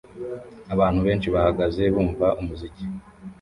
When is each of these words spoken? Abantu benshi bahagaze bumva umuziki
Abantu 0.73 0.99
benshi 1.07 1.27
bahagaze 1.35 1.83
bumva 1.93 2.27
umuziki 2.41 2.83